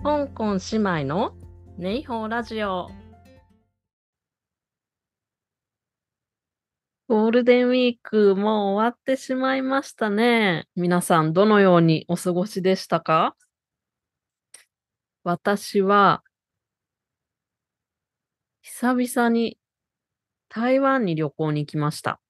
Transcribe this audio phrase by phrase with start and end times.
[0.00, 1.34] 香港姉妹の
[1.76, 2.88] ネイホーラジオ。
[7.08, 10.68] ゴールデンウィークもう終わってしまいましたね。
[10.76, 13.34] 皆さんどのようにお過ごしでしたか？
[15.24, 16.22] 私は
[18.62, 19.58] 久々に
[20.48, 22.20] 台湾に旅行に行きました。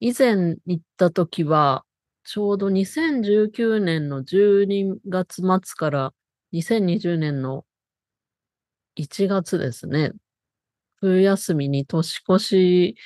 [0.00, 1.85] 以前行った時は、
[2.28, 6.12] ちょうど2019年の12月末から
[6.52, 7.64] 2020年の
[8.96, 10.10] 1月ですね。
[10.96, 12.96] 冬休みに年越し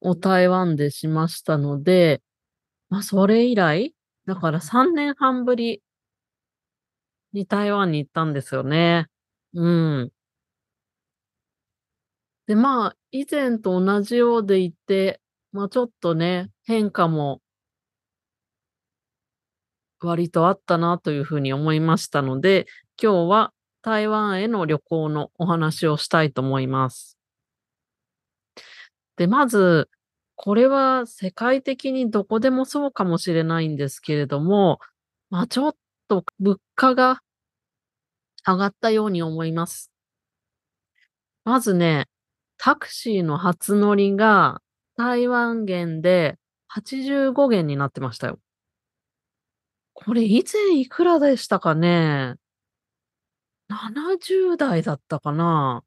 [0.00, 2.22] を台湾でしましたので、
[2.88, 3.94] まあそれ以来、
[4.26, 5.82] だから3年半ぶり
[7.34, 9.06] に台湾に行ったんですよね。
[9.52, 10.12] うん。
[12.46, 15.20] で、まあ、以前と同じようでいて、
[15.52, 17.42] まあちょっとね、変化も
[20.04, 22.66] 割とあったなというふうに思いましたので、
[23.02, 27.18] 今日は台湾への旅行のお話をしたいと思います。
[29.16, 29.88] で、まず、
[30.36, 34.80] これは世界的にどこでもそうかもしれないんですけれども、
[35.30, 35.76] まあちょっ
[36.08, 37.20] と物価が
[38.46, 39.90] 上がったように思います。
[41.44, 42.08] まずね、
[42.58, 44.60] タクシーの初乗りが
[44.96, 46.38] 台湾元で
[46.74, 48.38] 85元になってましたよ。
[49.94, 52.34] これ以前いくらでしたかね
[53.70, 55.82] ？70代だったかな？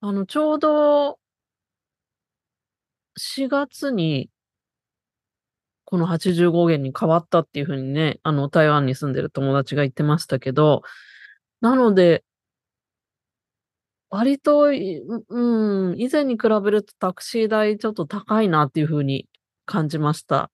[0.00, 1.18] あの、ちょうど
[3.18, 4.30] 4月に
[5.84, 10.82] この85元に変わったっていう風にね、あの、台湾に住んでる友達が言ってましたけど、
[11.60, 12.24] なので
[14.10, 14.70] 割と、
[15.28, 19.26] うん、以前に比べるとタクシー代ちょっと高いなっていう風に
[19.64, 20.50] 感じました。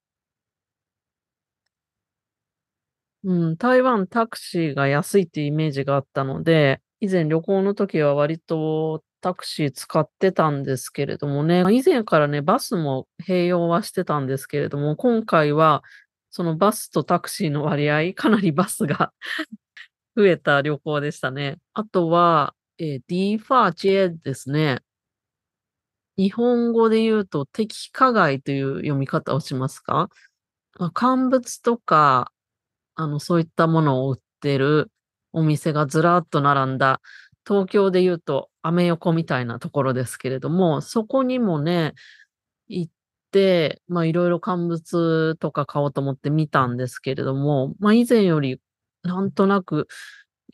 [3.24, 15.84] うん、台湾タクシーが安いっていうイメージがあったので、以前旅行の時は割とタクシー使ってたんですけれどもね、以前からね、バスも併用はしてたんですけれども、今回は
[16.30, 19.12] そのバスとタクシーの割合、かなりバスが
[20.16, 21.58] 増えた旅行でしたね。
[21.74, 24.82] あとは、ええ、ディーファーチェですね。
[26.18, 30.10] 日本語で言うと、適化街という読み方をしますか？
[30.78, 32.31] ま、乾物とか、
[32.96, 34.90] あの、そういったものを売ってる
[35.32, 37.00] お店がずらっと並んだ、
[37.46, 41.94] 東京で言うとアメ横みたいなところですけれども、そこにもね、
[42.68, 42.92] 行っ
[43.32, 48.60] て、ま、色々乾物とか買おうと思って見たんですけれども、まあ、以前より
[49.02, 49.88] なんとなく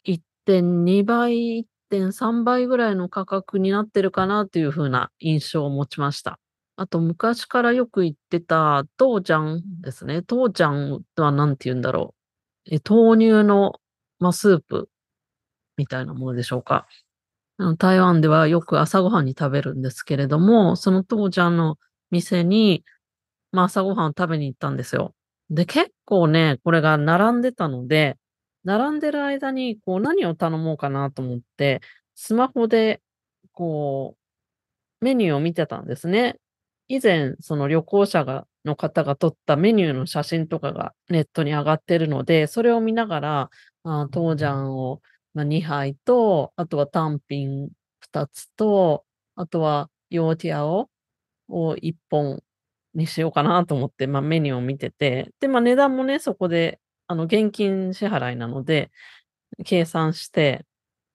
[0.05, 6.39] 1.2倍、1.3倍ぐらいの価格になってるかなっていう風な印象を持ちました。
[6.77, 10.23] あと昔からよく行ってた豆漿ですね。
[10.31, 12.18] 豆漿とは何て言うんだろう。
[12.71, 13.75] え、豆乳の、
[14.19, 14.89] ま、スープ
[15.79, 16.89] みたいなものでしょうか。
[17.59, 21.79] あの、台湾ではよく朝ごはんに食べるんですけれども、その豆漿の
[22.11, 22.85] 店に、
[23.53, 25.15] ま、朝ごはんを食べに行ったんですよ。
[25.51, 28.17] で、結構ね、これが並んでたので、
[28.65, 31.83] 並んでる間に、こう、何を頼もうかなと思って、
[32.17, 33.03] スマホで、
[33.53, 34.17] こ
[35.03, 36.39] う、メニューを見てたんですね。
[36.89, 43.41] 以前、その旅行者がの方が撮ったメニューの写真とかがネットに上がってるので、それを見ながら、
[43.85, 45.01] ああ、豆漿を、
[45.35, 47.71] ま、2杯と、あとは単品
[48.01, 49.05] 2つと、
[49.37, 50.91] あとはヨーティアオ
[51.49, 52.41] を1本
[52.95, 58.91] にしようかなと思って、ま、メニューを見てて、で、ま、値段もね、そこで、あの、現金支払いなので、
[59.67, 60.67] 計算して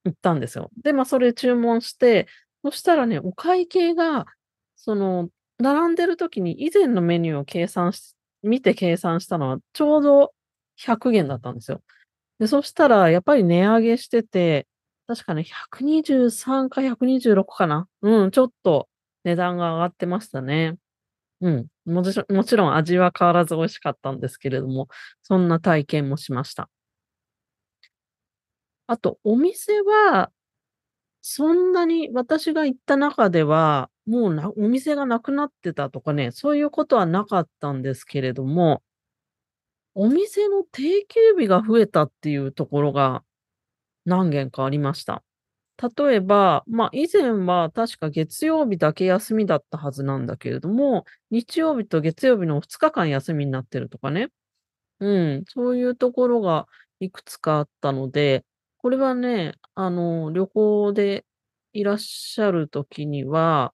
[0.06, 0.72] 行ったんですよ。
[0.84, 2.28] で、ま、それ注文して、
[2.66, 4.26] そしたらね、お会計が、
[4.78, 10.34] その、並んでる時に以前のメニューを計算し見て計算したのはちょうど
[10.78, 11.82] 100元だったんですよ。
[12.40, 14.68] で、そしたらやっぱり値上げしてて、
[15.08, 17.88] 確かね、123か126かな。
[18.02, 18.90] うん、ちょっと
[19.24, 20.78] 値段が上がってましたね。
[21.42, 24.88] うん、もちもちろん味は変わらず美味しかったんですけれども、
[25.24, 26.70] そんな体験もしました。
[28.88, 30.32] あと、お店は、
[31.22, 38.82] そんなに私が行った中では、もう、なお店が無くなってたとかね、そういうことはなかったんですけれども
[39.96, 43.24] お店の定休日が増えたっていうところが
[44.06, 45.24] 何軒かありました。
[45.98, 54.30] 例えば、まあ、以前は確か月曜日だけ休みだったはずなんだけれども、日曜日と月曜日の2日間休みになってるとかね。
[55.00, 55.08] う
[55.40, 56.68] ん、そういうところが
[57.00, 58.46] いくつかあったので、
[58.78, 61.26] これはね、あの、旅行で
[61.74, 63.74] いらっしゃる時には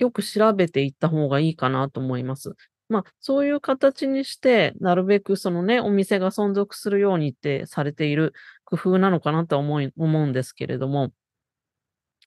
[0.00, 2.54] よく調べて行った方がいいかなと思います。
[2.88, 11.12] まあ、そういう形にして、なるべくそのね、お店が存続するようにってされている工夫なのかなとは思い思うんですけれども。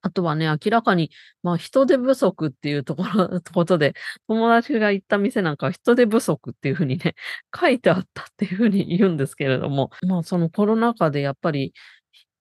[0.05, 1.11] あとはね、明らかに、
[1.43, 3.93] まあ、人手不足っていうところ ことで、
[4.27, 7.15] 友達が行った店なんかは人手不足っていう風にね、
[7.57, 11.73] 書いてあったっていう風に言うんですけれども、まあ、そのコロナ禍でやっぱり、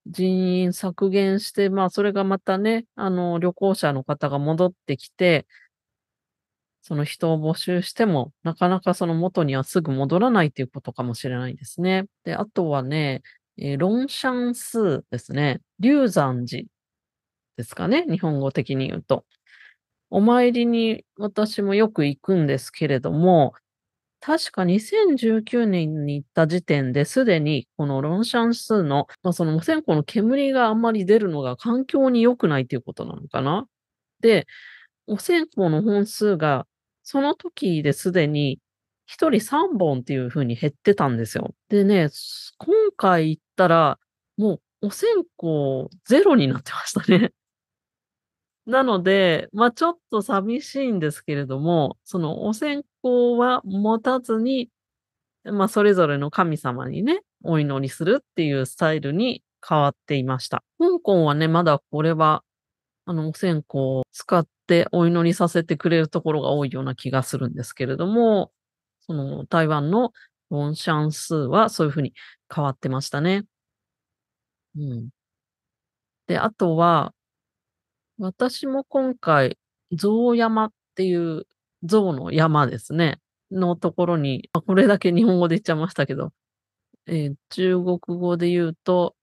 [0.06, 5.46] 人員削減して、まあ、それがまたね、あの、旅行者の方が戻ってきて
[6.82, 12.06] その人を募集しても、なかなかその元にはすぐ戻らないっていうことかもしれないですね。
[12.25, 13.22] で、あとはね、
[13.56, 15.60] え、ロンシャンスですね。
[15.78, 16.64] 龍山寺
[17.56, 19.25] ですかね、日本語的に言うと。
[20.10, 23.54] お参りに私もよく行くんですけれども、
[24.25, 33.67] 確か2019年に行った時点で、すでにこのロンシャンスの、ま、そのお線香の煙があんまり出るのが環境に良くないっていうことなのかな？
[34.21, 34.47] で、
[35.09, 36.67] お線香の本数が
[37.05, 38.61] その時ですでに
[39.07, 41.55] 1人3本っていう風に減ってたんですよ。
[41.71, 42.09] でね、
[42.59, 43.99] 今回行ったら、
[44.39, 45.47] もうお線香
[46.09, 47.33] 0になってましたね。
[48.67, 54.70] なので、まあ、ちょっと寂しいんですけれども、そのお線香は持たずに、
[55.44, 60.62] まあ、それぞれの神様にね、お祈りするっていうスタイルに変わっていました。
[60.79, 62.44] 香港はね、まだこれは
[63.05, 68.53] あの、お線香を使ってお祈りさせてくれるところが多いような気がするんですけれども、
[69.00, 70.12] その台湾の
[70.50, 72.14] ロンシャンスーはそういう風に
[72.55, 73.44] 変わってましたね。
[74.76, 75.11] うん。
[76.26, 77.12] で、あとは
[78.23, 79.59] 私も今回、
[79.91, 81.45] 象山っていう
[81.83, 83.19] 象の山ですね、
[83.51, 86.33] のところに、これだけ日本語で言っちゃいましたけど、
[87.07, 89.17] ええ、中国語で言うと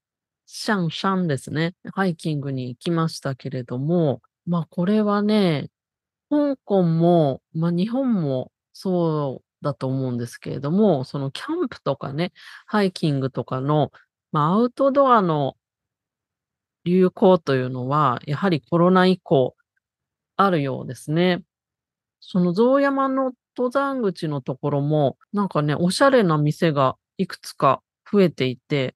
[0.47, 1.75] シャンシャンですね。
[1.93, 5.69] ハイキングに行きましたけれども、まあ、これはね、
[6.29, 12.33] 香港も、まあ、日本もそうだと思うんですけれども、そのキャンプとかね、
[12.65, 13.91] ハイキングとかの、
[14.33, 15.55] ま、アウトドアの
[16.89, 19.55] 流行というのは、やはりコロナ以降
[20.37, 21.43] あるようですね。
[22.21, 27.81] その象山の登山口のところも、なんかね、おしゃれな店がいくつか
[28.11, 28.95] 増えていて、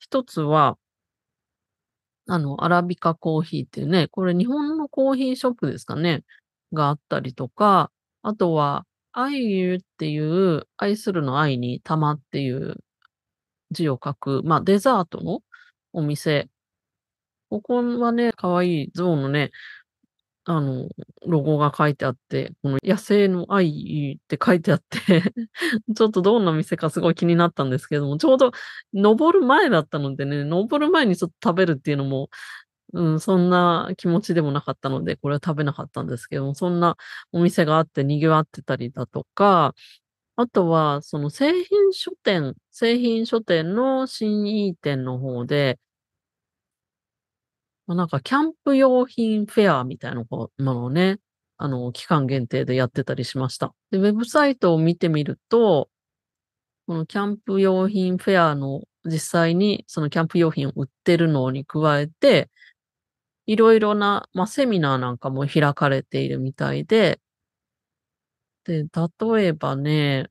[0.00, 0.78] 一つは
[2.28, 6.24] あの、アラビカコーヒーっていうね、これ日本のコーヒーショップですかね、
[6.72, 7.90] があったりとか、
[8.22, 12.76] あとは、愛友っていう、愛するの愛に玉っていう
[13.72, 15.40] 字を書く、ま、デザートの
[15.92, 16.48] お店。
[17.50, 19.50] ここはね、可愛い象のね、
[20.44, 20.88] あの、
[21.26, 24.98] ロゴが書いてあって、この野生の愛って書いてあって
[25.94, 28.52] ちょっとどんな店かすごい気になったんですけども、ちょうど
[28.94, 32.30] 登る前だったのでね、登る前にちょっと食べるっていうのも、
[32.94, 36.96] うん、そんな気持ちでもなかったので、これは食べなかったんですけども、そんな
[37.32, 39.74] お店があって賑わってたりだとか、
[40.36, 45.78] あとはその製品書店製品書店の新井店の方で
[47.90, 51.18] ま、なんかキャンプ用品フェアみたいなものをね、
[51.56, 53.74] あの、期間限定でやってたりしました。
[53.90, 55.88] で、ウェブサイトを見てみると、
[56.86, 62.48] このキャンプ用品フェアの実際にそのキャンプ用品を売ってるのに加えて、
[63.46, 67.20] 色々な、ま、セミナーなんかも開かれているみたいで
[68.66, 70.28] で、例えばね、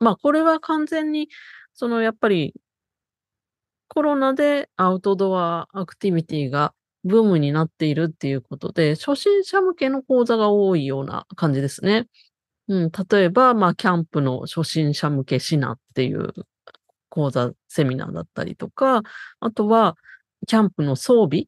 [0.00, 1.28] まあ、これは完全に
[1.74, 2.54] そのやっぱり
[3.88, 6.74] コロナでアウトドアアクティビティが
[7.06, 12.08] ブームになっているっていうことで、初心者向けの講座が多いような感じですね。
[12.68, 16.32] うん、例えば、まあ、キャンプの初心者向け指南っていう
[17.08, 19.02] 講座、セミナーだったりとか、
[19.40, 19.96] あとは
[20.48, 21.44] キャンプの装備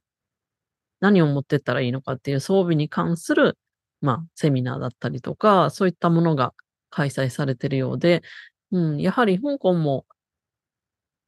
[1.00, 3.58] 何を持ってったらいいのかっていう装備に関する、
[4.00, 6.54] まあ、セミナーだったりとか、そういったものが
[6.90, 8.22] 開催されているようで、
[8.70, 10.06] うん、やはり香港も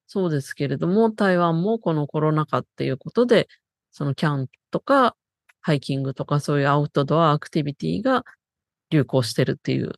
[0.07, 3.49] そうですけれども、台湾もこのコロナ禍っていうことで、
[3.93, 5.17] そのキャンプとか、
[5.61, 8.25] ハイキングとかそういうアウトドアアクティビティが
[8.91, 9.93] 流行してるっていう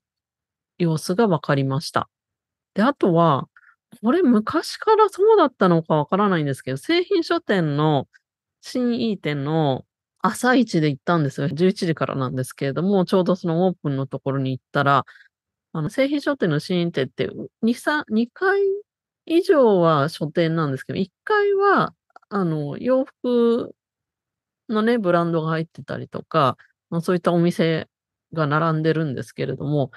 [0.78, 2.08] 様子が分かりました。
[2.74, 3.48] で、あとは、
[4.02, 8.08] これ昔からそうだったのか分からないんですけど、製品書店の
[8.62, 9.84] 新井店の
[10.20, 11.48] 朝一で行ったんですよ。
[11.48, 15.04] 11時からなんですけれども、ちょうどそのオープンのところに行ったら、
[15.72, 17.28] あの、製品書店の新井店って、
[17.62, 18.60] 2、3、2階
[19.26, 21.94] 以上は書店なんですけど、1階は、
[22.30, 23.74] あの、洋服
[24.72, 26.56] のね、ブランドが入ってたりとか、
[26.90, 27.88] ま、そういったお店
[28.32, 29.90] が並んでるんですけれども、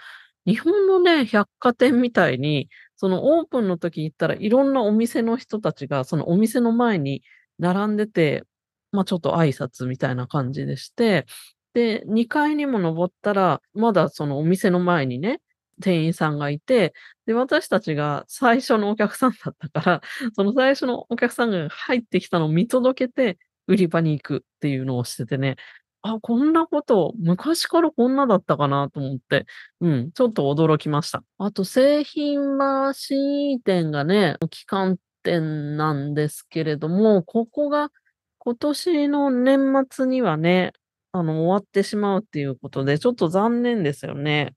[0.45, 7.23] 日本のね、百貨店みたいに、そのオープンの時行ったらいろんなお店の人たちがそのお店の前に
[7.59, 8.43] 並んでて、
[8.91, 11.25] まあ、ちょっと挨拶みたいな感じでして、
[11.73, 15.41] で、2階にも登ったら、まだそのお店の前にね、
[15.81, 16.93] 店員さんがいて、
[17.25, 20.01] で、私たちが最初のお客さんだったから、
[20.35, 25.55] その最初のお客さんが入ってきたのを見届けて、売り場に行くっていうのをしててね、
[26.01, 29.45] あ、こんなこと、昔からこんなだったかなと思って、
[29.81, 31.23] うん、ちょっと驚きました。
[31.39, 37.89] あと製品は新意店がね、旗艦店なんですけれども、ここが
[38.37, 40.73] 今年の年末にはね、
[41.11, 44.53] あの、終わってしまうっていうことで、ちょっと残念ですよね。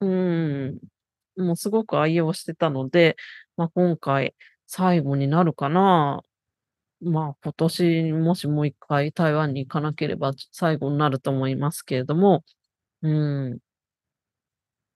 [0.00, 0.78] うん。
[1.36, 3.16] もうすごく愛用してたので、
[3.56, 4.34] まあ、今回
[4.66, 6.22] 最後になるかな。
[7.00, 12.44] まあ、今年もしもう一回台湾に行かなければ、最後になると思いますけれども、
[13.02, 13.10] う
[13.54, 13.60] ん。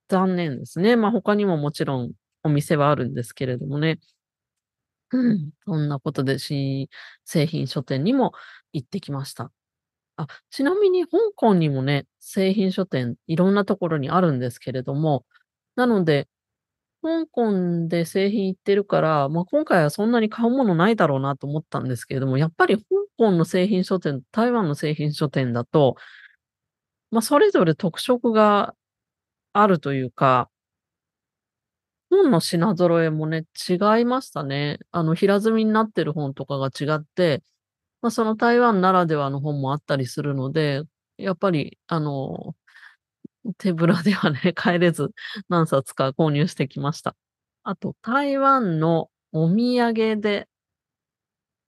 [0.08, 0.96] 残念ですね。
[0.96, 3.98] まあ、他にももちろんお店はあるんですけれどもね。
[5.66, 6.88] そんなことで新
[7.24, 8.32] 製品書店にも
[8.72, 9.50] 行ってきました。
[10.16, 15.24] あ、ちなみに香港にもね、製品書店いろんなところにあるんですけれども、
[15.76, 16.28] なので、
[17.02, 22.84] 香港で製品行ってるから、ま、今回はそんなに買うものないだろうなと思ったんですけれども、やっぱり香
[23.18, 25.96] 港の製品書店、台湾の製品書店だと
[27.12, 28.74] ま、それぞれ特色が
[29.54, 30.50] あるというか
[32.10, 34.78] 本の品揃えもね、違いましたね。
[34.90, 37.42] あの、平積みになってる本とかが違って、
[38.02, 40.82] ま、その台湾ならではの本もあったりするので、
[41.18, 42.54] やっぱり、あの、
[43.58, 45.10] 手ぶらではね、 帰れず、
[45.48, 47.16] 何冊か購入してきました。
[47.64, 50.48] あと、台湾のお土産で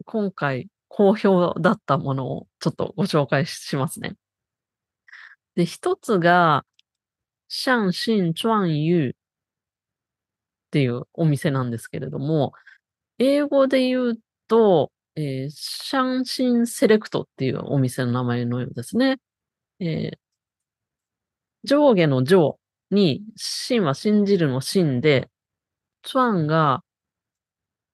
[0.05, 4.17] 今回好評だったものをちょっとご紹介しますね。
[5.55, 6.65] で、一つが、
[7.49, 9.15] 尚信壮友っ
[10.71, 12.53] ていうお店なんですけれども、
[13.19, 19.19] 英語で言うと、ええ、尚信セレクトっていうお店の名前のようですね。
[19.81, 20.19] ええ
[21.65, 22.59] 上下の上
[22.91, 25.29] に、信は信じるの信で、
[26.05, 26.83] 壮が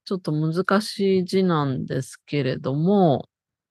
[0.05, 3.29] ちょっと難しい字なんですけれども、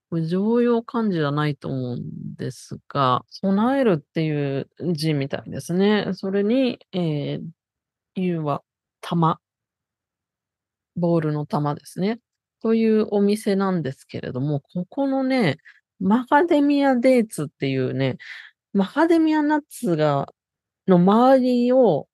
[0.10, 6.12] これ常用漢字じゃないと思うんですが、備えるっていう字みたいですね。
[6.14, 7.42] それに、ええ、
[8.16, 8.64] 友は
[9.02, 9.40] 玉。
[10.96, 12.20] ボールの玉ですね。
[12.62, 15.58] というお店なんですけれども、ここのね、
[16.00, 18.18] マカデミアデーツっていうね、
[18.74, 20.28] マカデミアナッツが
[20.88, 22.08] の周りを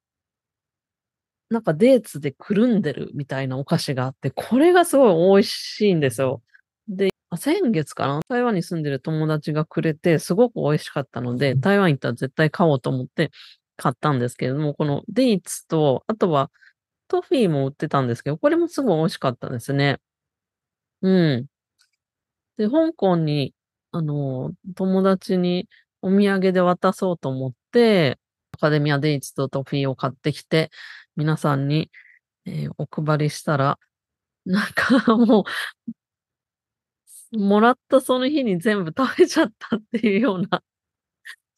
[1.50, 6.42] なんかデーツでくるんでるみたいなお菓子があって、これがすごい美味しいんですよ。
[6.88, 13.32] で、あ、先月かな、台湾に住んでる友達がくれて、すごく美味しかったので、台湾行ったら絶対買おうと思って
[13.78, 16.52] 買ったんですけれども、このデーツと、あとは
[17.08, 20.00] トフィーも売ってたんですけど、これもすごい美味しかったですね。
[21.02, 21.48] うん。
[22.58, 23.54] で、香港に、
[23.92, 25.68] あの、友達に
[26.06, 28.20] お土産で渡そうと思って、
[28.54, 30.70] アカデミアデイツとトフィーを買ってきて、
[31.16, 31.90] 皆さんに、
[32.46, 33.80] ええ、お配りしたら、
[34.46, 35.46] なんかも
[37.34, 40.62] うもらったその日に全部食べちゃったっていうような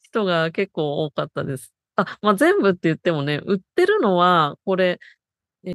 [0.02, 1.72] 人が結構多かったです。
[1.96, 5.00] あ、ま、全部って言ってもね、売ってるのは、これ、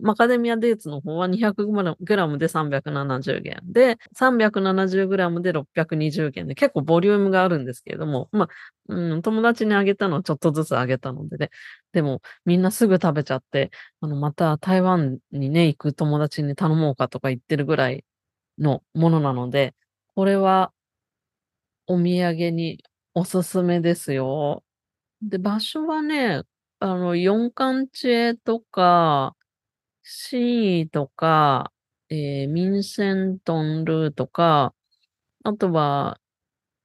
[0.01, 1.67] マカデミアデーツの方は200
[1.99, 8.47] グラムで370元で、370グラムで620元で、結構ボリュームがあるんですけれども、ま、
[8.87, 11.49] うん、友達にあげたのはちょっとずつあげたのでね。
[11.91, 13.71] でも、みんなすぐ食べちゃって、
[14.01, 18.05] あの、また台湾にね、行く友達に頼もうかとか言ってるぐらい
[18.59, 19.75] のものなので、
[20.15, 20.71] これは
[21.87, 22.81] お土産に
[23.13, 24.63] おすすめですよ。
[25.21, 26.43] で、場所はね、
[26.79, 29.35] あの、ヨンカンチェとか
[30.03, 31.71] シーとか、
[32.09, 34.73] ええ、ミンセントンルーとか、
[35.43, 36.19] あとは、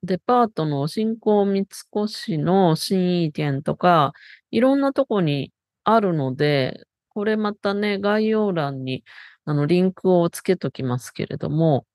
[0.05, 4.13] デパートの新興三越の新意店とか、
[4.53, 5.53] いろんなとこに
[5.85, 9.05] あるので、これまたね、概要欄に、
[9.47, 11.87] あの、リンクをつけときますけれども、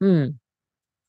[0.00, 0.36] うん。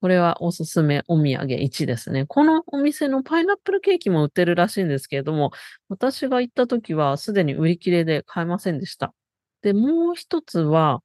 [0.02, 2.26] これはおすすめお土産1ですね。
[2.28, 5.52] このお店のパイナップルケーキも売ってるらしいんですけれども、
[5.90, 9.14] 私が行った時はすでに売り切れで買えませんでした。
[9.62, 11.02] で、もう一つは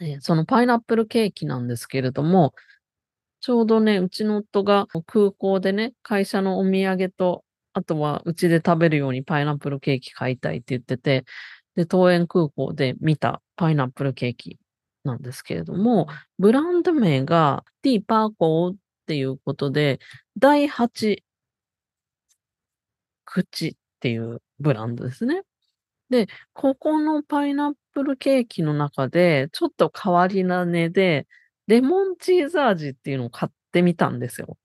[0.00, 2.54] え、そのパイナップルケーキなんですけれども、
[3.40, 11.24] ちょうどね、うちの夫が空港でね、会社のお土産と、あとはうちで食べるようにパイナップルケーキ買いたいって言ってて、
[11.74, 14.58] で、桃園空港で見たパイナップルケーキ
[15.04, 18.76] なんですけれども、ブランド名がティーパーコーっ
[19.06, 19.98] ていうことで、
[20.38, 21.22] 第8
[23.24, 25.42] 口っていうブランドですね。
[26.12, 31.26] で、ここのパイナップルケーキの中で、ちょっと変わり種で、
[31.66, 34.58] レモンチーズ味っていうのを買ってみたんですよ。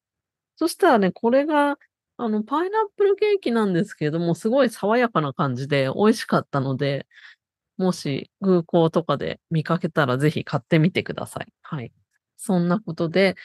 [0.57, 1.77] そしたらね、これが
[2.17, 7.07] あの、パイナップルケーキなんですけれども、すごい爽やかな感じで美味しかったので、
[7.77, 11.53] もし空港とかで見かけたらぜひ買ってみてください。
[11.61, 11.93] はい。
[12.37, 13.35] そんなことで、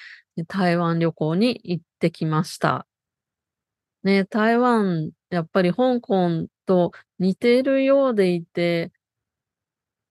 [0.48, 2.86] 台湾旅行に行ってきました。
[4.04, 8.92] ね、台湾、やっぱり香港と似ているようでいて、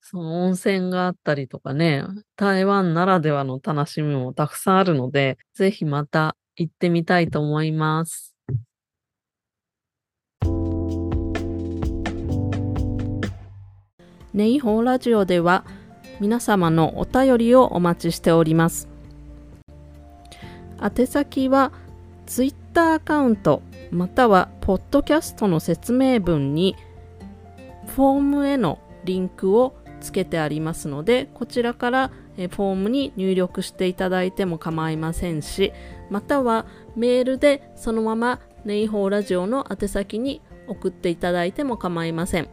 [0.02, 2.04] その温泉があったりとかね、
[2.36, 8.36] 台湾ならではの楽しみもたくさんあるので、ぜひまた行ってみたいと思います。
[14.34, 15.66] ネイホーラジオでは
[16.22, 18.88] 皆様のお便りをお待ちしております。
[20.82, 21.72] 宛先は
[22.26, 23.62] Twitter アカウント
[23.92, 26.76] またはポッドキャストの説明文に
[27.88, 35.74] フォームへのリンクをつけてありますのでこちらからフォームに入力していただいても構いませんし
[36.10, 42.50] またはメールでそのままネイホーラジオの宛先に送っていただいても構いません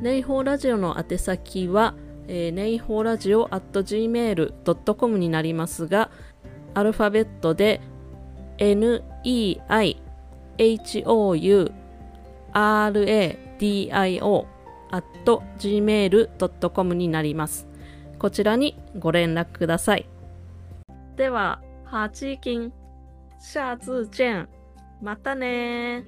[0.00, 1.94] ネイホーラジオの宛先は、
[2.28, 6.10] えー、ネイホーラジオ at gmail.com になりますが
[6.74, 7.80] アルファベットで
[8.58, 9.02] N.
[9.24, 9.58] E.
[9.68, 10.05] I.
[10.58, 11.72] houradio
[14.90, 15.04] at
[15.58, 17.66] gmail.com になります。
[18.18, 20.08] こちらにご連絡ください。
[21.16, 22.72] では、ハチキン、
[23.38, 24.48] 下次见。
[25.02, 26.04] またね